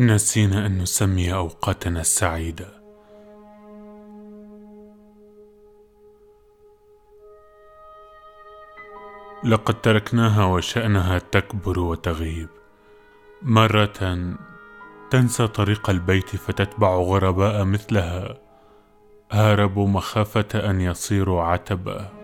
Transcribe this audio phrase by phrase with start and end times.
[0.00, 2.80] نسينا أن نسمي أوقاتنا السعيدة.
[9.44, 12.48] لقد تركناها وشأنها تكبر وتغيب.
[13.42, 14.36] مرة
[15.10, 18.38] تنسى طريق البيت فتتبع غرباء مثلها.
[19.32, 22.19] هاربوا مخافة أن يصيروا عتبة.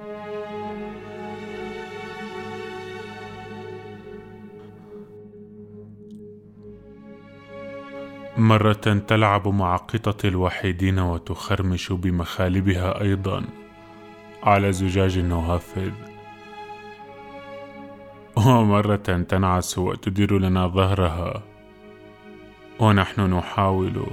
[8.38, 13.44] مرة تلعب مع قطط الوحيدين وتخرمش بمخالبها أيضا.
[14.42, 15.92] على زجاج النوافذ
[18.36, 18.96] ومرة
[19.28, 21.42] تنعس وتدير لنا ظهرها.
[22.80, 24.06] ونحن نحاول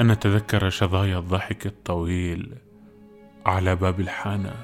[0.00, 2.54] أن نتذكر شظايا الضحك الطويل
[3.46, 4.54] على باب الحانة.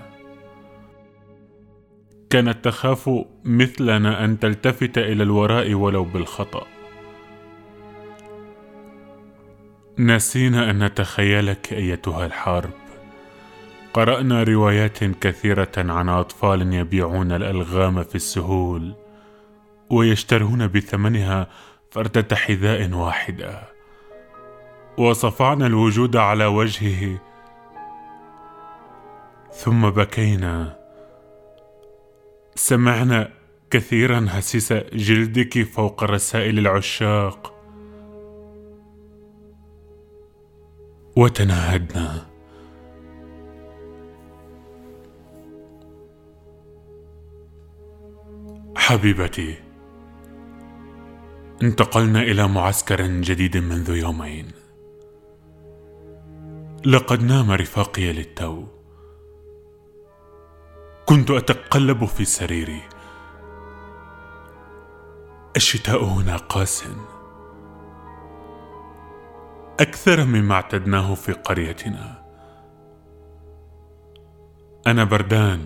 [2.31, 3.11] كانت تخاف
[3.45, 6.76] مثلنا أن تلتفت إلى الوراء ولو بالخطأ.
[9.99, 12.71] نسينا أن نتخيلك أيتها الحرب.
[13.95, 18.95] قرأنا روايات كثيرة عن أطفال يبيعون الألغام في السهول
[19.91, 21.47] ويشترون بثمنها
[21.91, 23.63] فردة حذاء واحدة.
[24.99, 27.21] وصفعنا الوجود على وجهه
[29.53, 30.77] ثم بكينا.
[32.55, 33.29] سمعنا
[33.71, 37.56] كثيرا هسيس جلدك فوق رسائل العشاق
[41.17, 42.27] وتناهدنا.
[48.77, 49.59] حبيبتي
[51.63, 54.51] انتقلنا إلى معسكر جديد منذ يومين.
[56.87, 58.67] لقد نام رفاقي للتو.
[61.07, 62.83] كنت أتقلب في سريري.
[65.57, 66.85] الشتاء هنا قاسٍ.
[69.81, 72.23] أكثر مما اعتدناه في قريتنا.
[74.87, 75.65] أنا بردان.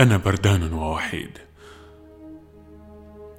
[0.00, 1.38] أنا بردان ووحيد.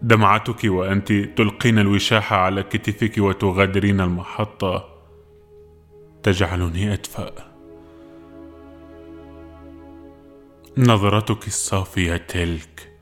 [0.01, 4.90] دمعتك وأنت تلقين الوشاح على كتفك وتغادرين المحطة.
[6.23, 7.31] تجعلني أدفأ.
[10.78, 12.94] نظرتك الصافية تلك.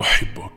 [0.00, 0.53] أحبك.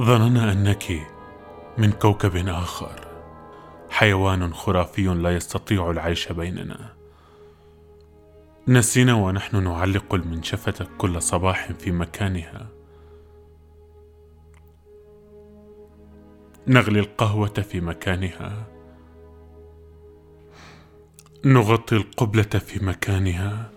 [0.00, 1.06] ظننا أنك
[1.78, 3.00] من كوكب آخر.
[3.90, 6.92] حيوان خرافي لا يستطيع العيش بيننا.
[8.68, 12.68] نسينا ونحن نعلق المنشفة كل صباح في مكانها.
[16.66, 18.66] نغلي القهوة في مكانها.
[21.44, 23.70] نغطي القبلة في مكانها.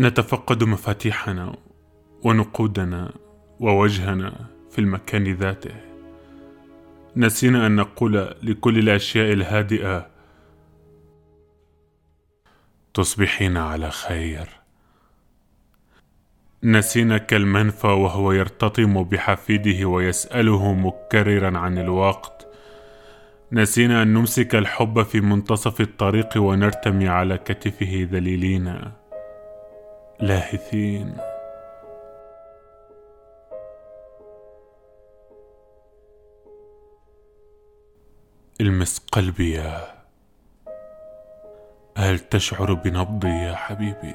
[0.00, 1.56] نتفقد مفاتيحنا
[2.24, 3.25] ونقودنا
[3.60, 5.74] ووجهنا في المكان ذاته.
[7.16, 10.06] نسينا أن نقول لكل الأشياء الهادئة
[12.94, 14.48] تصبحين على خير.
[16.62, 22.46] نسينا كالمنفى وهو يرتطم بحفيده ويسأله مكررا عن الوقت.
[23.52, 28.92] نسينا أن نمسك الحب في منتصف الطريق ونرتمي على كتفه ذليلين
[30.20, 31.35] لاهثين.
[38.60, 39.94] المس قلبي يا
[41.96, 44.14] هل تشعر بنبضي يا حبيبي؟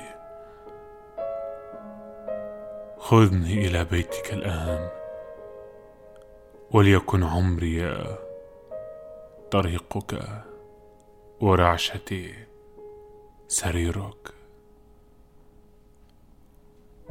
[2.98, 4.90] خذني إلى بيتك الآن
[6.72, 8.06] وليكن عمري
[9.52, 10.20] طريقك
[11.42, 12.34] ورعشتي
[13.48, 14.34] سريرك.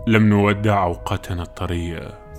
[0.07, 2.30] لم نودع أوقاتنا الطرية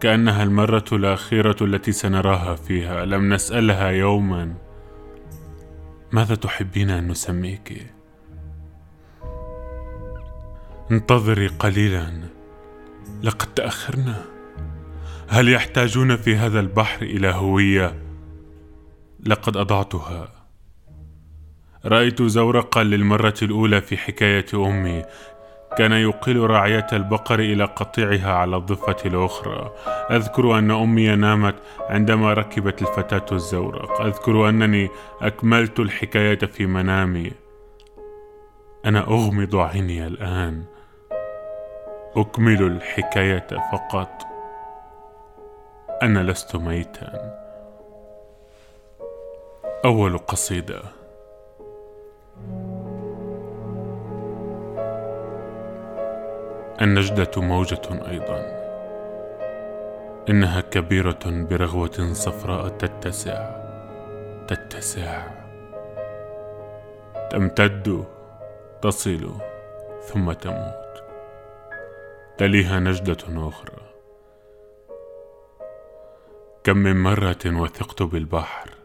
[0.00, 3.04] كأنها المرة الأخيرة التي سنراها فيها.
[3.04, 4.54] لم نسألها يوما.
[6.12, 7.86] ماذا تحبين أن نسميك؟
[10.90, 12.20] انتظري قليلا.
[13.22, 14.24] لقد تأخرنا.
[15.28, 18.02] هل يحتاجون في هذا البحر إلى هوية؟
[19.26, 20.28] لقد أضعتها.
[21.84, 25.02] رأيت زورقا للمرة الأولى في حكاية أمي.
[25.78, 29.72] كان يقيل راعية البقر إلى قطيعها على الضفة الأخرى.
[30.10, 34.88] أذكر أن أمي نامت عندما ركبت الفتاة الزورق أذكر أنني
[35.22, 37.32] أكملت الحكاية في منامي.
[38.84, 40.64] أنا أغمض عيني الآن.
[42.16, 44.22] أكمل الحكاية فقط.
[46.02, 47.38] أنا لست ميتا.
[49.84, 50.97] أول قصيدة.
[56.80, 58.58] النجدة موجة أيضا.
[60.28, 63.50] إنها كبيرة برغوة صفراء تتسع
[64.48, 65.26] تتسع.
[67.30, 68.04] تمتد
[68.82, 69.30] تصل
[70.02, 71.02] ثم تموت.
[72.38, 73.78] تليها نجدة أخرى.
[76.64, 78.77] كم من مرة وثقت بالبحر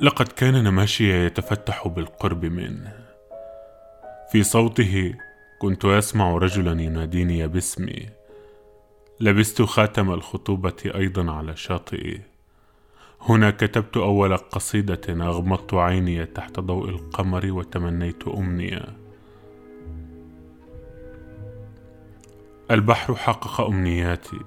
[0.00, 2.92] لقد كان نماشي يتفتح بالقرب منه
[4.32, 5.14] في صوته
[5.58, 8.08] كنت أسمع رجلا يناديني باسمي.
[9.20, 12.20] لبست خاتم الخطوبة أيضا على شاطئي.
[13.20, 18.84] هنا كتبت أول قصيدة أغمضت عيني تحت ضوء القمر وتمنيت أمنية.
[22.70, 24.40] البحر حقق أمنياتي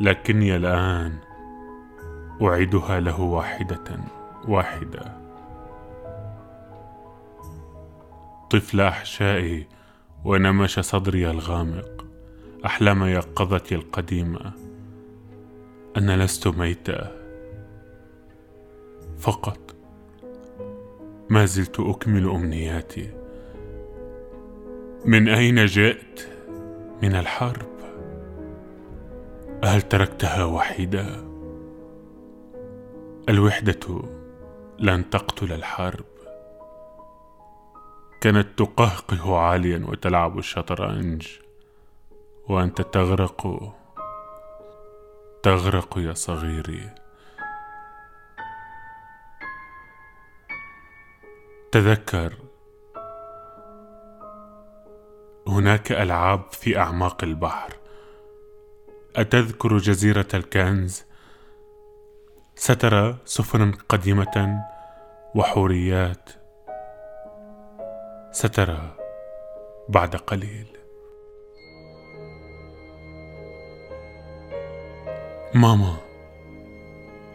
[0.00, 1.31] لكني الآن
[2.42, 4.00] أعيدها له واحدة
[4.48, 5.16] واحدة.
[8.50, 9.66] طفل أحشائي
[10.24, 12.04] ونمش صدري الغامق.
[12.66, 14.52] أحلام يقظتي القديمة.
[15.96, 17.12] أنا لست ميتا
[19.18, 19.58] فقط.
[21.30, 23.10] ما زلت أكمل أمنياتي.
[25.04, 26.28] من أين جئت؟
[27.02, 27.72] من الحرب.
[29.64, 31.31] هل تركتها وحيده
[33.28, 34.02] الوحدة
[34.78, 36.04] لن تقتل الحرب.
[38.20, 41.28] كانت تقهقه عاليا وتلعب الشطرنج
[42.48, 43.72] وأنت تغرق
[45.42, 46.90] تغرق يا صغيري.
[51.72, 52.34] تذكر
[55.48, 57.74] هناك ألعاب في أعماق البحر.
[59.16, 61.11] أتذكر جزيرة الكنز؟
[62.64, 64.64] سترى سفنا قديمة
[65.34, 66.30] وحوريات.
[68.32, 68.90] سترى
[69.88, 70.66] بعد قليل.
[75.54, 75.96] ماما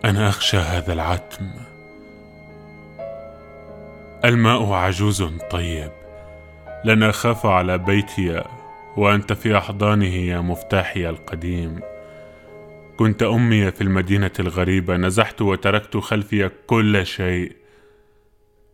[0.06, 1.52] أنا أخشى هذا العتم.
[4.26, 5.92] الماء عجوز طيب.
[6.86, 8.44] لن أخاف على بيتي
[8.98, 11.97] وأنت في أحضانه يا مفتاحي القديم.
[12.98, 17.56] كنت أمي في المدينة الغريبة نزحت وتركت خلفي كل شيء.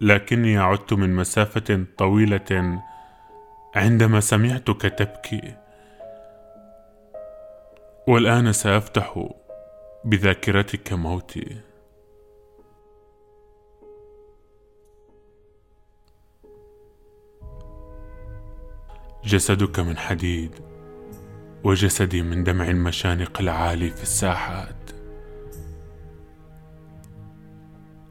[0.01, 2.79] لكني عدت من مسافة طويلة
[3.75, 5.55] عندما سمعتك تبكي.
[8.07, 9.29] والآن سأفتح
[10.05, 11.61] بذاكرتك موتي.
[19.25, 20.72] جسدك من حديد.
[21.63, 24.91] وجسدي من دمع المشانق العالي في الساحات.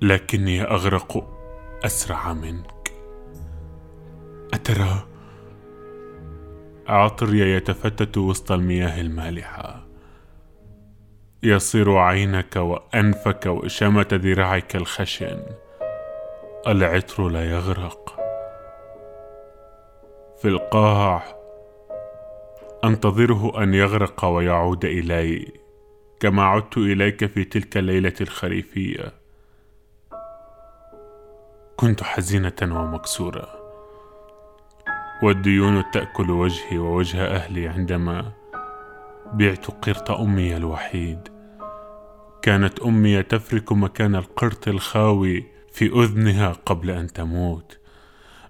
[0.03, 1.39] لكني أغرق
[1.85, 2.93] أسرع منك.
[4.55, 5.07] أترى؟
[6.87, 9.87] عطري يتفتت وسط المياه المالحة.
[11.43, 15.43] يصير عينك وأنفك وشامه ذراعك الخشن.
[16.67, 18.17] العطر لا يغرق.
[20.43, 21.42] في القاع
[22.85, 25.53] أنتظره أن يغرق ويعود إلي
[26.21, 29.13] كما عدت إليك في تلك الليلة الخريفية.
[31.77, 33.49] كنت حزينة ومكسورة.
[35.23, 38.33] والديون تأكل وجهي ووجه أهلي عندما
[39.33, 41.29] بعت قرط أمي الوحيد.
[42.43, 47.79] كانت أمي تفرك مكان القرط الخاوي في أذنها قبل أن تموت.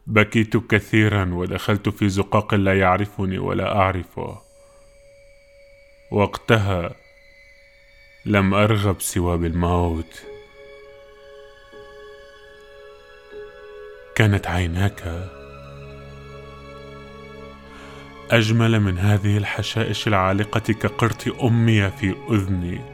[0.07, 4.43] بكيت كثيرا ودخلت في زقاق لا يعرفني ولا أعرفه.
[6.11, 6.95] وقتها
[8.27, 10.23] لم أرغب سوى بالموت.
[14.15, 15.29] كانت عيناك
[18.31, 22.92] أجمل من هذه الحشائش العالقة كقرط أمي في أذني.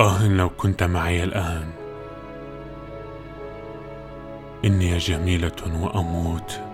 [0.00, 1.70] آه لو كنت معي الآن
[4.64, 6.69] إني جميلة وأموت.